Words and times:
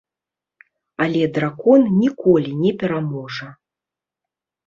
Але 1.05 1.23
дракон 1.35 1.81
ніколі 2.03 2.51
не 2.63 2.71
пераможа. 2.85 3.47